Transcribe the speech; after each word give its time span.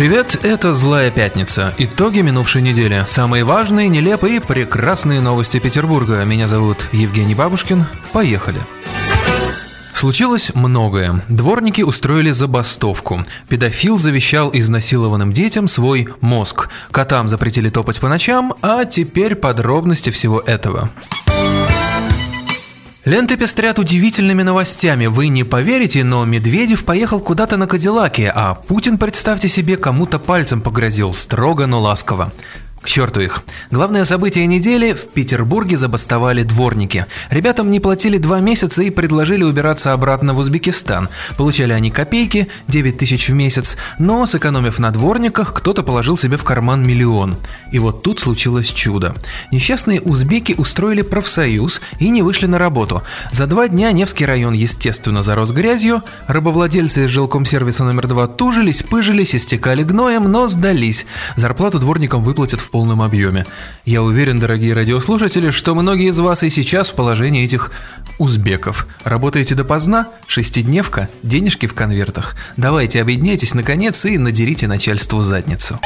Привет, 0.00 0.46
это 0.46 0.72
«Злая 0.72 1.10
пятница». 1.10 1.74
Итоги 1.76 2.20
минувшей 2.20 2.62
недели. 2.62 3.04
Самые 3.06 3.44
важные, 3.44 3.86
нелепые 3.88 4.36
и 4.36 4.40
прекрасные 4.40 5.20
новости 5.20 5.58
Петербурга. 5.58 6.24
Меня 6.24 6.48
зовут 6.48 6.88
Евгений 6.92 7.34
Бабушкин. 7.34 7.84
Поехали. 8.14 8.60
Случилось 9.92 10.52
многое. 10.54 11.22
Дворники 11.28 11.82
устроили 11.82 12.30
забастовку. 12.30 13.22
Педофил 13.50 13.98
завещал 13.98 14.48
изнасилованным 14.54 15.34
детям 15.34 15.68
свой 15.68 16.08
мозг. 16.22 16.70
Котам 16.90 17.28
запретили 17.28 17.68
топать 17.68 18.00
по 18.00 18.08
ночам, 18.08 18.54
а 18.62 18.86
теперь 18.86 19.34
подробности 19.34 20.08
всего 20.08 20.40
этого. 20.40 20.88
Ленты 23.10 23.36
пестрят 23.36 23.80
удивительными 23.80 24.44
новостями. 24.44 25.06
Вы 25.06 25.26
не 25.26 25.42
поверите, 25.42 26.04
но 26.04 26.24
Медведев 26.24 26.84
поехал 26.84 27.18
куда-то 27.18 27.56
на 27.56 27.66
Кадиллаке, 27.66 28.30
а 28.32 28.54
Путин, 28.54 28.98
представьте 28.98 29.48
себе, 29.48 29.76
кому-то 29.76 30.20
пальцем 30.20 30.60
погрозил, 30.60 31.12
строго, 31.12 31.66
но 31.66 31.80
ласково. 31.80 32.32
К 32.82 32.88
черту 32.88 33.20
их. 33.20 33.42
Главное 33.70 34.04
событие 34.04 34.46
недели– 34.46 34.92
в 34.94 35.08
Петербурге 35.08 35.76
забастовали 35.76 36.44
дворники. 36.44 37.04
Ребятам 37.28 37.70
не 37.70 37.78
платили 37.78 38.16
два 38.16 38.40
месяца 38.40 38.82
и 38.82 38.88
предложили 38.88 39.44
убираться 39.44 39.92
обратно 39.92 40.32
в 40.32 40.38
Узбекистан. 40.38 41.10
Получали 41.36 41.74
они 41.74 41.90
копейки, 41.90 42.48
9 42.68 42.96
тысяч 42.96 43.28
в 43.28 43.34
месяц, 43.34 43.76
но, 43.98 44.24
сэкономив 44.24 44.78
на 44.78 44.90
дворниках, 44.92 45.52
кто-то 45.52 45.82
положил 45.82 46.16
себе 46.16 46.38
в 46.38 46.44
карман 46.44 46.86
миллион. 46.86 47.36
И 47.70 47.78
вот 47.78 48.02
тут 48.02 48.18
случилось 48.18 48.70
чудо. 48.72 49.14
Несчастные 49.52 50.00
узбеки 50.00 50.54
устроили 50.56 51.02
профсоюз 51.02 51.82
и 51.98 52.08
не 52.08 52.22
вышли 52.22 52.46
на 52.46 52.56
работу. 52.56 53.02
За 53.30 53.46
два 53.46 53.68
дня 53.68 53.92
Невский 53.92 54.24
район, 54.24 54.54
естественно, 54.54 55.22
зарос 55.22 55.50
грязью, 55.50 56.02
рабовладельцы 56.28 57.04
из 57.04 57.10
жилкомсервиса 57.10 57.84
номер 57.84 58.06
два 58.06 58.26
тужились, 58.26 58.82
пыжились, 58.82 59.34
истекали 59.34 59.82
гноем, 59.82 60.24
но 60.24 60.48
сдались. 60.48 61.04
Зарплату 61.36 61.78
дворникам 61.78 62.24
выплатят 62.24 62.60
в 62.60 62.69
в 62.70 62.72
полном 62.72 63.02
объеме. 63.02 63.46
Я 63.84 64.00
уверен, 64.00 64.38
дорогие 64.38 64.74
радиослушатели, 64.74 65.50
что 65.50 65.74
многие 65.74 66.10
из 66.10 66.20
вас 66.20 66.44
и 66.44 66.50
сейчас 66.50 66.90
в 66.90 66.94
положении 66.94 67.44
этих 67.44 67.72
узбеков. 68.18 68.86
Работаете 69.02 69.56
допоздна? 69.56 70.06
Шестидневка? 70.28 71.08
Денежки 71.24 71.66
в 71.66 71.74
конвертах? 71.74 72.36
Давайте 72.56 73.02
объединяйтесь 73.02 73.54
наконец 73.54 74.04
и 74.04 74.18
надерите 74.18 74.68
начальству 74.68 75.22
задницу. 75.22 75.80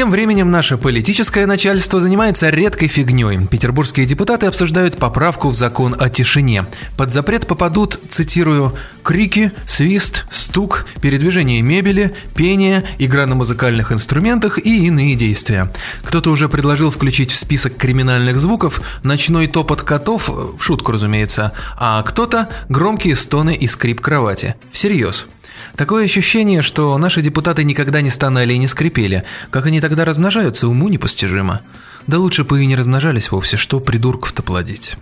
Тем 0.00 0.10
временем 0.10 0.50
наше 0.50 0.78
политическое 0.78 1.44
начальство 1.44 2.00
занимается 2.00 2.48
редкой 2.48 2.88
фигней. 2.88 3.46
Петербургские 3.46 4.06
депутаты 4.06 4.46
обсуждают 4.46 4.96
поправку 4.96 5.50
в 5.50 5.54
закон 5.54 5.94
о 5.98 6.08
тишине. 6.08 6.64
Под 6.96 7.12
запрет 7.12 7.46
попадут, 7.46 8.00
цитирую, 8.08 8.74
крики, 9.02 9.52
свист, 9.66 10.24
стук, 10.30 10.86
передвижение 11.02 11.60
мебели, 11.60 12.14
пение, 12.34 12.82
игра 12.98 13.26
на 13.26 13.34
музыкальных 13.34 13.92
инструментах 13.92 14.56
и 14.56 14.86
иные 14.86 15.16
действия. 15.16 15.70
Кто-то 16.02 16.30
уже 16.30 16.48
предложил 16.48 16.90
включить 16.90 17.30
в 17.30 17.36
список 17.36 17.76
криминальных 17.76 18.38
звуков 18.38 18.80
ночной 19.02 19.48
топот 19.48 19.82
котов, 19.82 20.30
в 20.30 20.62
шутку 20.62 20.92
разумеется, 20.92 21.52
а 21.76 22.02
кто-то 22.04 22.48
громкие 22.70 23.16
стоны 23.16 23.54
и 23.54 23.66
скрип 23.66 24.00
кровати. 24.00 24.54
Всерьез. 24.72 25.28
Такое 25.76 26.04
ощущение, 26.04 26.62
что 26.62 26.96
наши 26.98 27.22
депутаты 27.22 27.64
никогда 27.64 28.00
не 28.00 28.10
стонали 28.10 28.54
и 28.54 28.58
не 28.58 28.66
скрипели. 28.66 29.24
Как 29.50 29.66
они 29.66 29.80
тогда 29.80 30.04
размножаются, 30.04 30.68
уму 30.68 30.88
непостижимо. 30.88 31.60
Да 32.06 32.18
лучше 32.18 32.44
бы 32.44 32.62
и 32.62 32.66
не 32.66 32.76
размножались 32.76 33.30
вовсе, 33.30 33.56
что 33.56 33.80
придурков-то 33.80 34.42
плодить. 34.42 34.96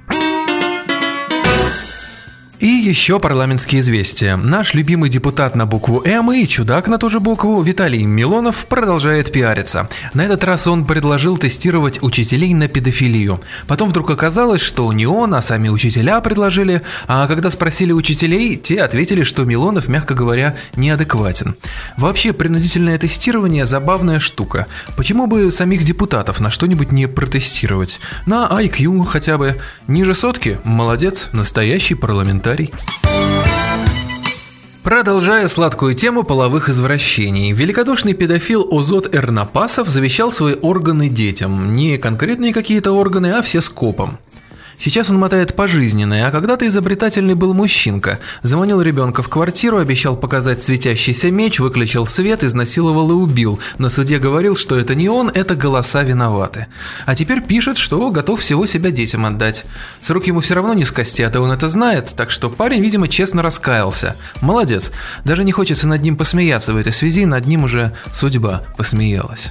И 2.60 2.66
еще 2.66 3.20
парламентские 3.20 3.80
известия. 3.80 4.36
Наш 4.36 4.74
любимый 4.74 5.10
депутат 5.10 5.54
на 5.54 5.64
букву 5.64 6.02
М 6.04 6.32
и 6.32 6.44
чудак 6.44 6.88
на 6.88 6.98
ту 6.98 7.08
же 7.08 7.20
букву 7.20 7.62
Виталий 7.62 8.02
Милонов 8.02 8.66
продолжает 8.66 9.30
пиариться. 9.30 9.88
На 10.12 10.22
этот 10.22 10.42
раз 10.42 10.66
он 10.66 10.84
предложил 10.84 11.38
тестировать 11.38 12.02
учителей 12.02 12.54
на 12.54 12.66
педофилию. 12.66 13.40
Потом 13.68 13.90
вдруг 13.90 14.10
оказалось, 14.10 14.60
что 14.60 14.92
не 14.92 15.06
он, 15.06 15.34
а 15.34 15.42
сами 15.42 15.68
учителя 15.68 16.20
предложили, 16.20 16.82
а 17.06 17.28
когда 17.28 17.48
спросили 17.50 17.92
учителей, 17.92 18.56
те 18.56 18.82
ответили, 18.82 19.22
что 19.22 19.44
Милонов, 19.44 19.86
мягко 19.86 20.14
говоря, 20.14 20.56
неадекватен. 20.74 21.54
Вообще, 21.96 22.32
принудительное 22.32 22.98
тестирование– 22.98 23.66
забавная 23.66 24.18
штука. 24.18 24.66
Почему 24.96 25.28
бы 25.28 25.52
самих 25.52 25.84
депутатов 25.84 26.40
на 26.40 26.50
что-нибудь 26.50 26.90
не 26.90 27.06
протестировать? 27.06 28.00
На 28.26 28.48
IQ 28.48 29.06
хотя 29.06 29.38
бы. 29.38 29.60
Ниже 29.86 30.16
сотки– 30.16 30.58
молодец, 30.64 31.28
настоящий 31.32 31.94
парламентарий 31.94 32.47
комментарий. 32.48 32.72
Продолжая 34.82 35.48
сладкую 35.48 35.94
тему 35.94 36.22
половых 36.22 36.70
извращений, 36.70 37.52
великодушный 37.52 38.14
педофил 38.14 38.66
Озот 38.70 39.14
Эрнапасов 39.14 39.88
завещал 39.88 40.32
свои 40.32 40.54
органы 40.54 41.10
детям. 41.10 41.74
Не 41.74 41.98
конкретные 41.98 42.54
какие-то 42.54 42.92
органы, 42.92 43.32
а 43.32 43.42
все 43.42 43.60
скопом. 43.60 44.18
Сейчас 44.80 45.10
он 45.10 45.18
мотает 45.18 45.56
пожизненное, 45.56 46.26
а 46.26 46.30
когда-то 46.30 46.66
изобретательный 46.66 47.34
был 47.34 47.52
мужчинка. 47.52 48.20
Заманил 48.42 48.80
ребенка 48.80 49.22
в 49.22 49.28
квартиру, 49.28 49.78
обещал 49.78 50.16
показать 50.16 50.62
светящийся 50.62 51.30
меч, 51.30 51.58
выключил 51.58 52.06
свет, 52.06 52.44
изнасиловал 52.44 53.10
и 53.10 53.14
убил. 53.14 53.58
На 53.78 53.90
суде 53.90 54.18
говорил, 54.18 54.54
что 54.54 54.78
это 54.78 54.94
не 54.94 55.08
он, 55.08 55.30
это 55.30 55.56
голоса 55.56 56.02
виноваты. 56.02 56.66
А 57.06 57.14
теперь 57.14 57.42
пишет, 57.42 57.76
что 57.76 58.10
готов 58.10 58.40
всего 58.40 58.66
себя 58.66 58.90
детям 58.90 59.26
отдать. 59.26 59.64
С 60.00 60.10
рук 60.10 60.26
ему 60.26 60.40
все 60.40 60.54
равно 60.54 60.74
не 60.74 60.84
скостят, 60.84 61.34
и 61.34 61.38
он 61.38 61.50
это 61.50 61.68
знает, 61.68 62.12
так 62.16 62.30
что 62.30 62.48
парень, 62.48 62.80
видимо, 62.82 63.08
честно 63.08 63.42
раскаялся. 63.42 64.16
Молодец. 64.40 64.92
Даже 65.24 65.42
не 65.42 65.52
хочется 65.52 65.88
над 65.88 66.02
ним 66.02 66.16
посмеяться 66.16 66.72
в 66.72 66.76
этой 66.76 66.92
связи, 66.92 67.24
над 67.24 67.46
ним 67.46 67.64
уже 67.64 67.92
судьба 68.12 68.62
посмеялась. 68.76 69.50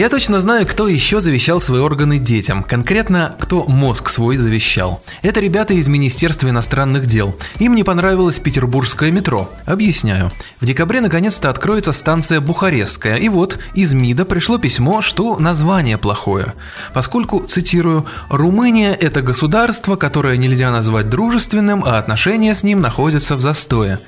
Я 0.00 0.08
точно 0.08 0.40
знаю, 0.40 0.66
кто 0.66 0.88
еще 0.88 1.20
завещал 1.20 1.60
свои 1.60 1.82
органы 1.82 2.18
детям, 2.18 2.62
конкретно 2.62 3.36
кто 3.38 3.64
мозг 3.64 4.08
свой 4.08 4.38
завещал. 4.38 5.04
Это 5.20 5.40
ребята 5.40 5.74
из 5.74 5.88
Министерства 5.88 6.48
иностранных 6.48 7.04
дел. 7.04 7.36
Им 7.58 7.74
не 7.74 7.84
понравилось 7.84 8.38
петербургское 8.38 9.10
метро. 9.10 9.50
Объясняю. 9.66 10.32
В 10.58 10.64
декабре 10.64 11.02
наконец-то 11.02 11.50
откроется 11.50 11.92
станция 11.92 12.40
Бухарестская, 12.40 13.16
и 13.16 13.28
вот 13.28 13.58
из 13.74 13.92
МИДа 13.92 14.24
пришло 14.24 14.56
письмо, 14.56 15.02
что 15.02 15.38
название 15.38 15.98
плохое. 15.98 16.54
Поскольку, 16.94 17.40
цитирую, 17.40 18.06
«Румыния– 18.30 18.94
это 18.98 19.20
государство, 19.20 19.96
которое 19.96 20.38
нельзя 20.38 20.70
назвать 20.70 21.10
дружественным, 21.10 21.84
а 21.84 21.98
отношения 21.98 22.54
с 22.54 22.62
ним 22.62 22.80
находятся 22.80 23.36
в 23.36 23.42
застое». 23.42 24.00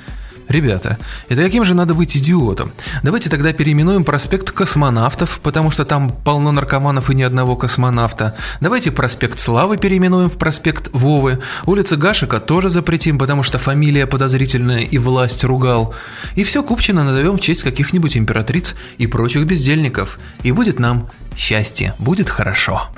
Ребята, 0.48 0.98
это 1.28 1.42
каким 1.42 1.64
же 1.64 1.74
надо 1.74 1.94
быть 1.94 2.16
идиотом? 2.16 2.72
Давайте 3.02 3.30
тогда 3.30 3.52
переименуем 3.52 4.04
проспект 4.04 4.50
космонавтов, 4.50 5.40
потому 5.40 5.70
что 5.70 5.84
там 5.84 6.10
полно 6.10 6.52
наркоманов 6.52 7.10
и 7.10 7.14
ни 7.14 7.22
одного 7.22 7.56
космонавта. 7.56 8.36
Давайте 8.60 8.90
проспект 8.90 9.38
Славы 9.38 9.76
переименуем 9.76 10.28
в 10.28 10.38
проспект 10.38 10.90
Вовы. 10.92 11.40
Улица 11.66 11.96
Гашика 11.96 12.40
тоже 12.40 12.68
запретим, 12.68 13.18
потому 13.18 13.42
что 13.42 13.58
фамилия 13.58 14.06
подозрительная 14.06 14.80
и 14.80 14.98
власть 14.98 15.44
ругал. 15.44 15.94
И 16.34 16.44
все 16.44 16.62
Купчино 16.62 17.04
назовем 17.04 17.38
в 17.38 17.40
честь 17.40 17.62
каких-нибудь 17.62 18.16
императриц 18.16 18.74
и 18.98 19.06
прочих 19.06 19.46
бездельников. 19.46 20.18
И 20.42 20.52
будет 20.52 20.78
нам 20.78 21.08
счастье, 21.36 21.94
будет 21.98 22.28
хорошо. 22.28 22.88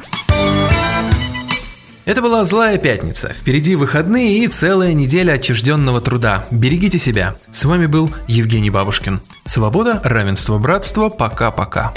Это 2.04 2.20
была 2.20 2.44
«Злая 2.44 2.76
пятница». 2.76 3.32
Впереди 3.32 3.76
выходные 3.76 4.44
и 4.44 4.48
целая 4.48 4.92
неделя 4.92 5.32
отчужденного 5.32 6.02
труда. 6.02 6.44
Берегите 6.50 6.98
себя. 6.98 7.36
С 7.50 7.64
вами 7.64 7.86
был 7.86 8.10
Евгений 8.28 8.70
Бабушкин. 8.70 9.22
Свобода, 9.46 10.00
равенство, 10.04 10.58
братство. 10.58 11.08
Пока-пока. 11.08 11.94